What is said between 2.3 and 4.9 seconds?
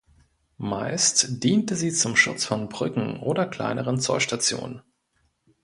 von Brücken oder kleineren Zollstationen.